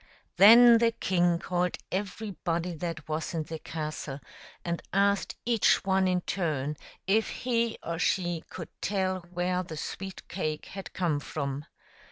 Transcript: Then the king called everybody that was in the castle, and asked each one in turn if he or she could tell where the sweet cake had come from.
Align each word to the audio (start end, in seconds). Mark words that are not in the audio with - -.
Then 0.37 0.79
the 0.79 0.93
king 0.93 1.37
called 1.37 1.77
everybody 1.91 2.73
that 2.73 3.07
was 3.07 3.35
in 3.35 3.43
the 3.43 3.59
castle, 3.59 4.19
and 4.65 4.81
asked 4.91 5.35
each 5.45 5.85
one 5.85 6.07
in 6.07 6.21
turn 6.21 6.75
if 7.05 7.29
he 7.29 7.77
or 7.83 7.99
she 7.99 8.43
could 8.49 8.69
tell 8.81 9.19
where 9.31 9.61
the 9.61 9.77
sweet 9.77 10.27
cake 10.27 10.65
had 10.65 10.93
come 10.93 11.19
from. 11.19 11.65